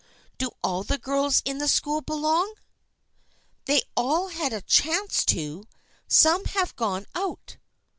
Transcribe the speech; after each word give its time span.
"Do 0.39 0.49
all 0.63 0.81
the 0.81 0.97
girls 0.97 1.43
in 1.45 1.59
the 1.59 1.67
school 1.67 2.01
belong?"" 2.01 2.55
They 3.67 3.83
all 3.95 4.29
had 4.29 4.51
a 4.51 4.61
chance 4.63 5.23
to. 5.25 5.67
Some 6.07 6.45
have 6.45 6.75
gone 6.75 7.05
out." 7.13 7.57